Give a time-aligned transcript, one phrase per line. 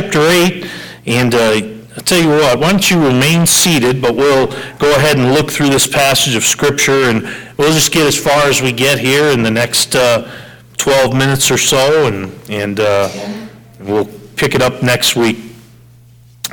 [0.00, 0.64] chapter 8,
[1.06, 1.38] and uh,
[1.96, 4.46] I'll tell you what, why don't you remain seated, but we'll
[4.78, 7.22] go ahead and look through this passage of Scripture, and
[7.56, 10.30] we'll just get as far as we get here in the next uh,
[10.76, 13.08] 12 minutes or so, and, and uh,
[13.80, 14.04] we'll
[14.36, 15.36] pick it up next week.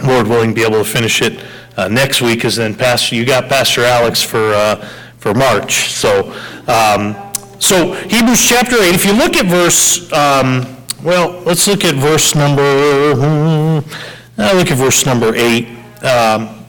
[0.04, 1.40] Lord willing, be able to finish it
[1.78, 4.78] uh, next week, because then Pastor, you got Pastor Alex for, uh,
[5.20, 5.92] for March.
[5.92, 6.34] So,
[6.68, 7.16] um,
[7.60, 10.76] so Hebrews chapter 8, if you look at verse, um,
[11.06, 15.68] well, let's look at verse number, hmm, uh, look at verse number 8.
[16.04, 16.66] Um,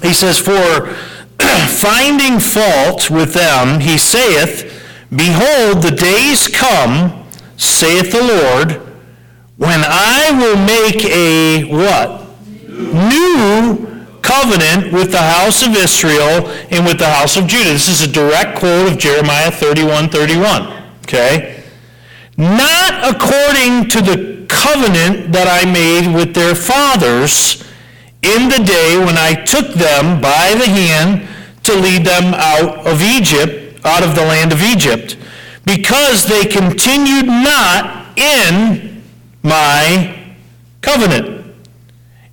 [0.00, 0.86] he says, For
[1.68, 4.82] finding fault with them, he saith,
[5.14, 8.80] Behold, the days come, saith the Lord,
[9.58, 12.22] when I will make a what?
[12.66, 17.74] New covenant with the house of Israel and with the house of Judah.
[17.74, 20.92] This is a direct quote of Jeremiah 31, 31.
[21.02, 21.61] Okay?
[22.36, 27.62] Not according to the covenant that I made with their fathers
[28.22, 31.28] in the day when I took them by the hand
[31.64, 35.16] to lead them out of Egypt, out of the land of Egypt,
[35.64, 39.02] because they continued not in
[39.42, 40.34] my
[40.80, 41.42] covenant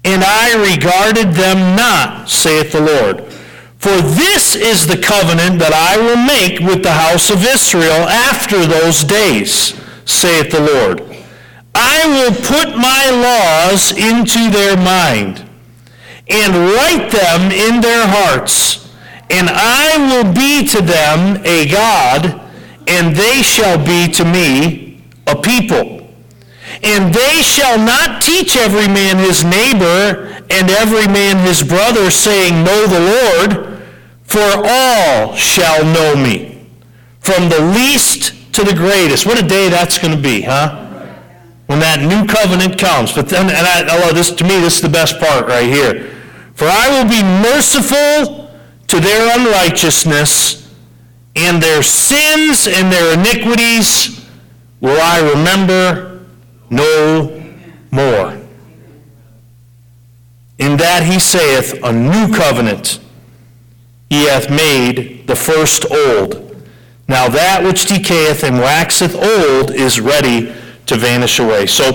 [0.04, 3.24] and I regarded them not, saith the Lord.
[3.78, 8.66] For this is the covenant that I will make with the house of Israel after
[8.66, 9.80] those days,
[10.10, 11.02] saith the Lord.
[11.76, 15.48] I will put my laws into their mind,
[16.28, 18.90] and write them in their hearts,
[19.30, 22.42] and I will be to them a God,
[22.88, 26.08] and they shall be to me a people.
[26.82, 32.64] And they shall not teach every man his neighbor and every man his brother, saying,
[32.64, 33.82] Know the Lord,
[34.24, 36.66] for all shall know me,
[37.20, 39.26] from the least to the greatest.
[39.26, 40.86] What a day that's going to be, huh?
[41.68, 43.14] When that new covenant comes.
[43.14, 45.68] But then, and I, I love this, to me, this is the best part right
[45.68, 46.16] here.
[46.56, 48.52] For I will be merciful
[48.88, 50.74] to their unrighteousness,
[51.36, 54.28] and their sins and their iniquities
[54.82, 56.26] will I remember
[56.70, 57.42] no
[57.92, 58.38] more.
[60.58, 63.00] In that he saith, A new covenant
[64.10, 66.49] he hath made the first old.
[67.10, 70.54] Now that which decayeth and waxeth old is ready
[70.86, 71.66] to vanish away.
[71.66, 71.92] So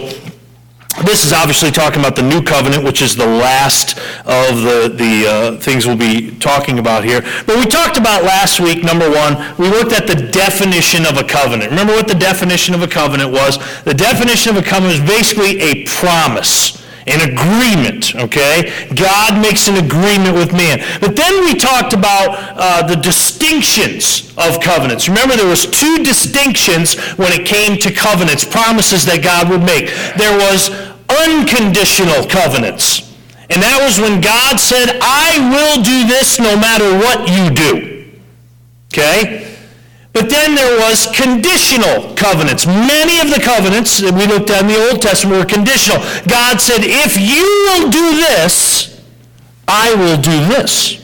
[1.07, 5.27] this is obviously talking about the new covenant, which is the last of the, the
[5.27, 7.21] uh, things we'll be talking about here.
[7.47, 11.25] But we talked about last week, number one, we looked at the definition of a
[11.25, 11.71] covenant.
[11.71, 13.59] Remember what the definition of a covenant was?
[13.85, 18.73] The definition of a covenant is basically a promise an agreement, okay?
[18.95, 20.83] God makes an agreement with man.
[21.01, 25.09] But then we talked about uh, the distinctions of covenants.
[25.09, 29.93] Remember, there was two distinctions when it came to covenants, promises that God would make.
[30.17, 30.71] There was
[31.09, 33.13] unconditional covenants.
[33.51, 38.15] And that was when God said, I will do this no matter what you do.
[38.93, 39.54] Okay?
[40.15, 42.67] But then there was conditional covenants.
[42.67, 45.99] Many of the covenants that we looked at in the Old Testament were conditional.
[46.31, 49.03] God said, if you will do this,
[49.67, 51.03] I will do this.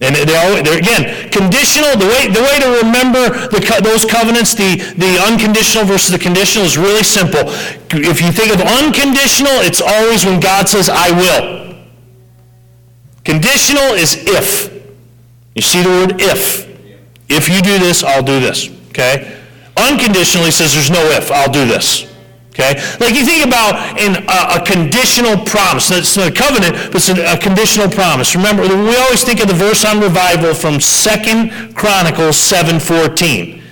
[0.00, 0.24] And they're,
[0.64, 5.84] they're, again, conditional, the way, the way to remember the, those covenants, the, the unconditional
[5.84, 7.52] versus the conditional is really simple.
[7.92, 11.76] If you think of unconditional, it's always when God says, I will.
[13.24, 14.72] Conditional is if.
[15.54, 16.69] You see the word if.
[17.30, 18.68] If you do this, I'll do this.
[18.90, 19.38] Okay?
[19.76, 22.10] Unconditionally says there's no if, I'll do this.
[22.50, 22.74] Okay?
[22.98, 25.90] Like you think about in a, conditional promise.
[25.92, 28.34] It's not a covenant, but it's a, a, conditional promise.
[28.34, 33.62] Remember, we always think of the verse on revival from Second Chronicles 7.14.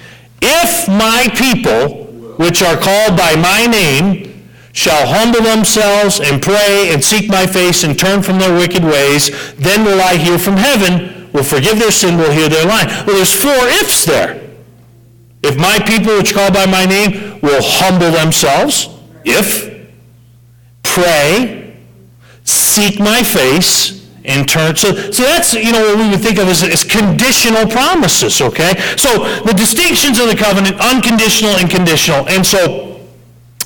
[0.40, 2.06] If my people,
[2.38, 7.82] which are called by my name, shall humble themselves and pray and seek my face
[7.82, 11.92] and turn from their wicked ways, then will I hear from heaven will forgive their
[11.92, 12.86] sin, will hear their line.
[13.06, 14.42] Well, there's four ifs there.
[15.42, 18.88] If my people, which call by my name, will humble themselves,
[19.24, 19.88] if,
[20.82, 21.76] pray,
[22.42, 23.94] seek my face,
[24.24, 24.76] and turn.
[24.76, 28.76] So, so that's, you know, what we would think of as, as conditional promises, okay?
[28.98, 32.28] So the distinctions of the covenant, unconditional and conditional.
[32.28, 32.88] And so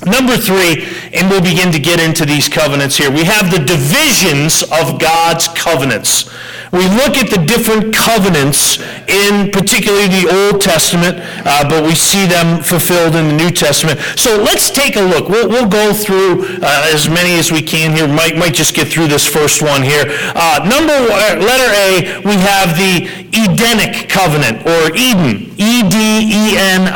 [0.05, 3.09] Number three, and we'll begin to get into these covenants here.
[3.09, 6.29] We have the divisions of God's covenants
[6.73, 12.25] we look at the different covenants in particularly the Old Testament, uh, but we see
[12.25, 13.99] them fulfilled in the New Testament.
[14.17, 15.29] So let's take a look.
[15.29, 18.07] We'll, we'll go through uh, as many as we can here.
[18.07, 20.05] Might, might just get through this first one here.
[20.33, 26.89] Uh, number one, letter A, we have the Edenic covenant, or Eden, E-D-E-N-I-C.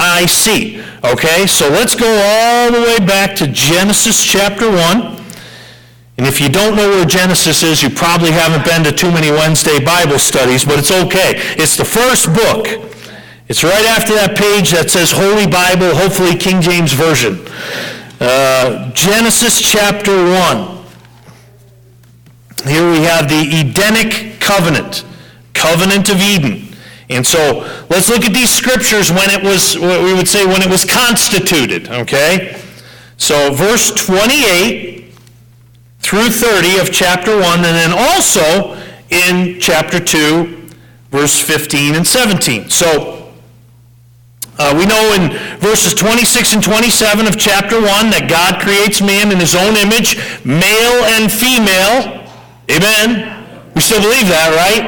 [1.03, 5.16] Okay, so let's go all the way back to Genesis chapter 1.
[6.17, 9.29] And if you don't know where Genesis is, you probably haven't been to too many
[9.29, 11.33] Wednesday Bible studies, but it's okay.
[11.61, 12.65] It's the first book.
[13.47, 17.45] It's right after that page that says Holy Bible, hopefully King James Version.
[18.19, 20.77] Uh, Genesis chapter 1.
[22.65, 25.05] Here we have the Edenic covenant,
[25.53, 26.75] covenant of Eden.
[27.09, 27.59] And so
[27.91, 31.89] let's look at these scriptures when it was, we would say, when it was constituted,
[31.89, 32.59] okay?
[33.17, 34.96] So verse 28
[36.07, 40.69] through 30 of chapter 1, and then also in chapter 2,
[41.11, 42.69] verse 15 and 17.
[42.69, 43.33] So
[44.57, 47.83] uh, we know in verses 26 and 27 of chapter 1
[48.15, 50.15] that God creates man in his own image,
[50.47, 52.23] male and female.
[52.71, 53.43] Amen?
[53.75, 54.87] We still believe that, right?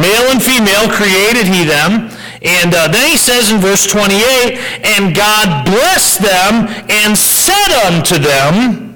[0.00, 2.08] Male and female created he them.
[2.40, 4.56] And uh, then he says in verse 28,
[4.96, 8.87] And God blessed them and said unto them,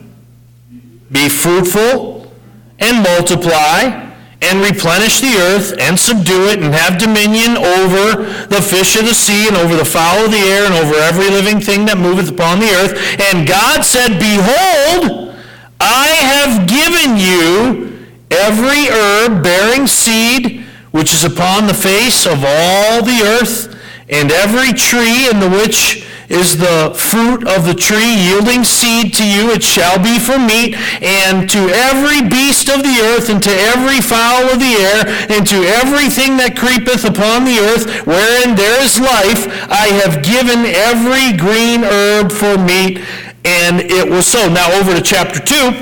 [1.12, 2.32] Be fruitful
[2.78, 4.10] and multiply
[4.40, 9.14] and replenish the earth and subdue it and have dominion over the fish of the
[9.14, 12.30] sea and over the fowl of the air and over every living thing that moveth
[12.30, 12.98] upon the earth.
[13.32, 15.36] And God said, Behold,
[15.78, 20.62] I have given you every herb bearing seed
[20.92, 23.74] which is upon the face of all the earth,
[24.08, 29.24] and every tree in the which is the fruit of the tree yielding seed to
[29.24, 30.74] you, it shall be for meat,
[31.04, 35.46] and to every beast of the earth, and to every fowl of the air, and
[35.46, 41.36] to everything that creepeth upon the earth, wherein there is life, I have given every
[41.36, 43.04] green herb for meat.
[43.44, 44.48] And it was so.
[44.48, 45.72] Now over to chapter 2,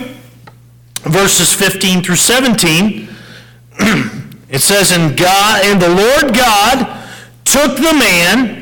[1.09, 3.09] verses 15 through 17.
[4.51, 7.07] It says, and God and the Lord God
[7.45, 8.60] took the man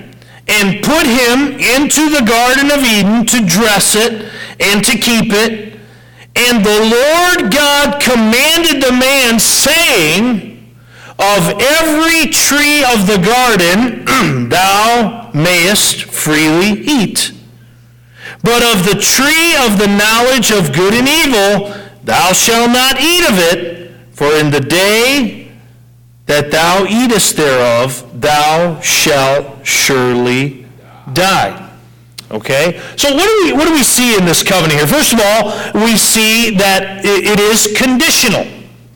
[0.48, 5.78] and put him into the Garden of Eden to dress it and to keep it.
[6.34, 10.74] And the Lord God commanded the man, saying,
[11.18, 17.32] Of every tree of the garden thou mayest freely eat.
[18.42, 21.74] But of the tree of the knowledge of good and evil
[22.04, 25.37] thou shalt not eat of it, for in the day
[26.28, 30.66] that thou eatest thereof, thou shalt surely
[31.12, 31.64] die.
[32.30, 32.80] Okay?
[32.96, 34.86] So what do we what do we see in this covenant here?
[34.86, 38.46] First of all, we see that it is conditional.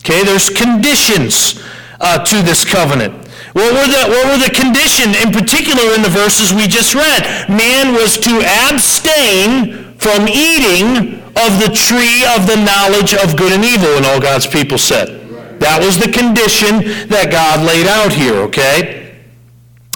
[0.05, 1.63] Okay, there's conditions
[1.99, 3.15] uh, to this covenant.
[3.53, 7.47] What were, the, what were the condition in particular in the verses we just read?
[7.47, 13.63] Man was to abstain from eating of the tree of the knowledge of good and
[13.63, 15.22] evil, and all God's people said.
[15.63, 19.15] That was the condition that God laid out here, okay?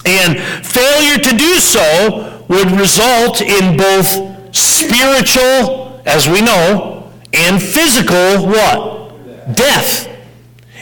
[0.07, 4.07] And failure to do so would result in both
[4.55, 9.11] spiritual, as we know, and physical what?
[9.59, 10.07] Death.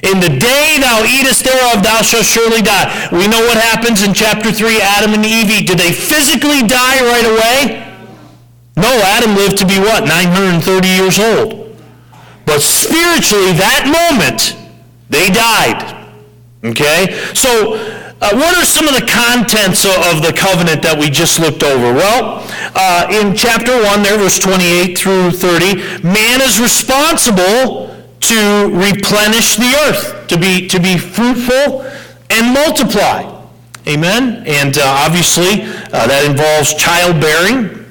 [0.05, 3.09] In the day thou eatest thereof, thou shalt surely die.
[3.09, 5.67] We know what happens in chapter 3, Adam and Eve eat.
[5.67, 7.81] Did they physically die right away?
[8.77, 10.05] No, Adam lived to be what?
[10.05, 11.75] 930 years old.
[12.45, 14.61] But spiritually, that moment,
[15.15, 16.11] they died.
[16.63, 17.15] Okay?
[17.33, 17.79] So,
[18.21, 21.93] uh, what are some of the contents of the covenant that we just looked over?
[21.93, 22.43] Well,
[22.75, 29.71] uh, in chapter 1, there, verse 28 through 30, man is responsible to replenish the
[29.87, 31.85] earth, to be, to be fruitful
[32.31, 33.29] and multiply.
[33.87, 34.43] Amen?
[34.47, 37.85] And uh, obviously, uh, that involves childbearing.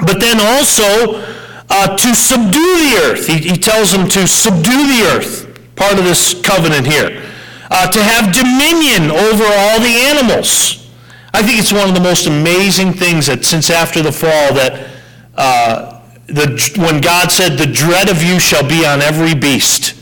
[0.00, 1.20] But then also
[1.68, 3.26] uh, to subdue the earth.
[3.26, 5.49] He, he tells them to subdue the earth
[5.80, 7.24] part of this covenant here.
[7.70, 10.90] Uh, to have dominion over all the animals.
[11.32, 14.90] I think it's one of the most amazing things that since after the fall that
[15.36, 19.94] uh, the, when God said, the dread of you shall be on every beast.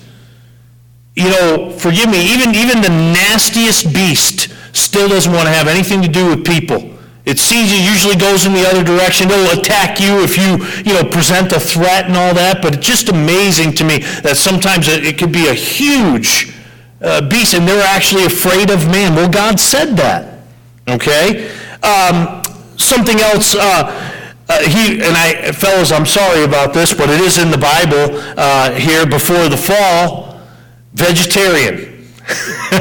[1.14, 6.02] You know, forgive me, even, even the nastiest beast still doesn't want to have anything
[6.02, 6.97] to do with people.
[7.28, 9.30] It sees you, usually goes in the other direction.
[9.30, 12.62] It'll attack you if you, you know, present a threat and all that.
[12.62, 16.54] But it's just amazing to me that sometimes it, it could be a huge
[17.02, 19.14] uh, beast and they're actually afraid of man.
[19.14, 20.40] Well, God said that.
[20.88, 21.50] Okay?
[21.82, 22.42] Um,
[22.78, 23.54] something else.
[23.54, 23.92] Uh,
[24.48, 28.18] uh, he and I, fellows, I'm sorry about this, but it is in the Bible
[28.38, 30.40] uh, here before the fall.
[30.94, 32.08] Vegetarian.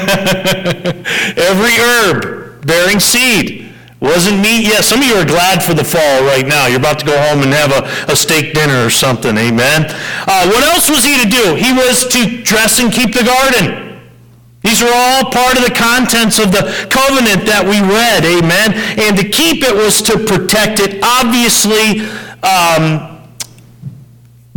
[1.36, 3.67] Every herb bearing seed
[4.00, 4.84] wasn't meat yet.
[4.84, 6.68] Some of you are glad for the fall right now.
[6.68, 9.36] You're about to go home and have a, a steak dinner or something.
[9.38, 9.86] Amen.
[10.28, 11.56] Uh, what else was he to do?
[11.56, 13.88] He was to dress and keep the garden.
[14.62, 18.76] These are all part of the contents of the covenant that we read, amen?
[19.00, 21.00] And to keep it was to protect it.
[21.02, 22.04] Obviously,
[22.44, 23.18] um,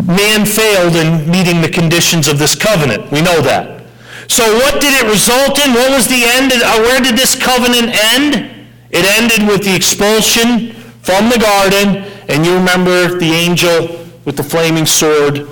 [0.03, 3.11] man failed in meeting the conditions of this covenant.
[3.13, 3.85] We know that.
[4.27, 5.75] So what did it result in?
[5.75, 6.53] What was the end?
[6.53, 8.60] Uh, Where did this covenant end?
[8.91, 14.43] It ended with the expulsion from the garden, and you remember the angel with the
[14.43, 15.49] flaming sword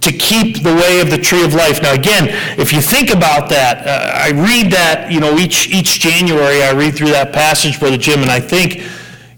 [0.00, 1.82] to keep the way of the tree of life.
[1.82, 2.28] Now, again,
[2.58, 6.72] if you think about that, uh, I read that, you know, each, each January I
[6.72, 8.82] read through that passage, Brother Jim, and I think,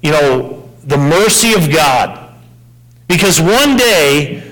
[0.02, 2.34] you know, the mercy of God.
[3.08, 4.42] Because one day,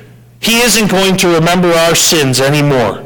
[0.40, 3.04] He isn't going to remember our sins anymore.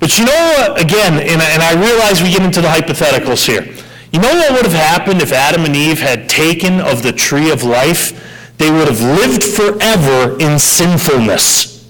[0.00, 3.46] But you know what, again, and I, and I realize we get into the hypotheticals
[3.46, 3.75] here.
[4.16, 7.50] You know what would have happened if Adam and Eve had taken of the tree
[7.50, 8.56] of life?
[8.56, 11.86] They would have lived forever in sinfulness,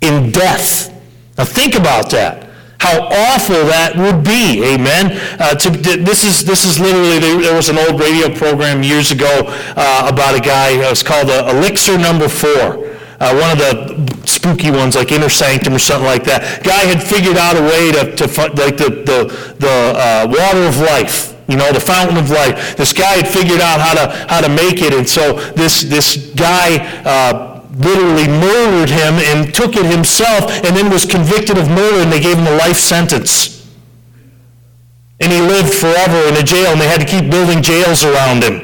[0.00, 0.92] in death.
[1.38, 2.50] Now think about that.
[2.80, 5.16] How awful that would be, amen.
[5.38, 9.44] Uh, to, this is this is literally there was an old radio program years ago
[9.76, 10.70] uh, about a guy.
[10.70, 15.28] It was called uh, Elixir Number Four uh, one of the spooky ones like Inner
[15.28, 16.62] Sanctum or something like that.
[16.64, 20.78] Guy had figured out a way to, to like the, the, the uh, water of
[20.78, 22.76] life, you know, the fountain of life.
[22.76, 26.32] This guy had figured out how to, how to make it, and so this, this
[26.34, 32.02] guy uh, literally murdered him and took it himself and then was convicted of murder,
[32.02, 33.54] and they gave him a life sentence.
[35.20, 38.42] And he lived forever in a jail, and they had to keep building jails around
[38.42, 38.60] him.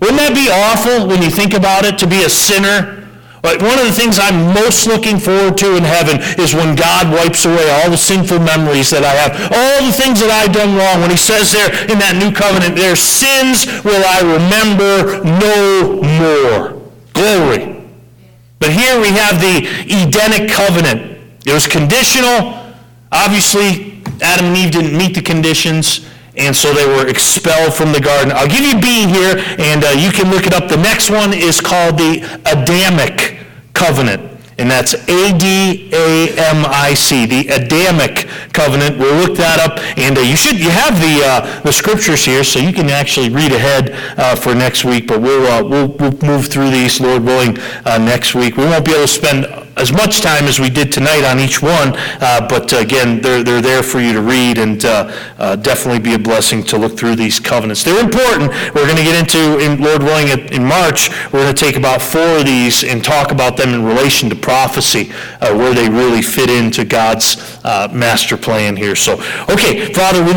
[0.00, 2.97] Wouldn't that be awful when you think about it, to be a sinner?
[3.42, 7.44] One of the things I'm most looking forward to in heaven is when God wipes
[7.44, 11.00] away all the sinful memories that I have, all the things that I've done wrong.
[11.00, 16.78] When he says there in that new covenant, their sins will I remember no more.
[17.14, 17.78] Glory.
[18.58, 21.18] But here we have the Edenic covenant.
[21.46, 22.58] It was conditional.
[23.12, 26.06] Obviously, Adam and Eve didn't meet the conditions
[26.38, 28.32] and so they were expelled from the garden.
[28.34, 30.68] I'll give you B here, and uh, you can look it up.
[30.68, 33.38] The next one is called the Adamic
[33.74, 35.86] covenant and that's A-D-A-M-I-C,
[37.26, 38.98] the Adamic covenant.
[38.98, 42.42] We'll look that up, and uh, you should you have the uh, the scriptures here,
[42.42, 45.06] so you can actually read ahead uh, for next week.
[45.06, 48.56] But we'll, uh, we'll we'll move through these, Lord willing, uh, next week.
[48.56, 49.46] We won't be able to spend
[49.78, 53.62] as much time as we did tonight on each one, uh, but again, they're they're
[53.62, 54.80] there for you to read, and
[55.62, 57.84] definitely be a blessing to look through these covenants.
[57.84, 58.50] They're important.
[58.74, 61.10] We're going to get into, in Lord willing, in March.
[61.32, 64.36] We're going to take about four of these and talk about them in relation to
[64.36, 68.96] prophecy, uh, where they really fit into God's uh, master plan here.
[68.96, 69.14] So,
[69.48, 70.36] okay, Father, we love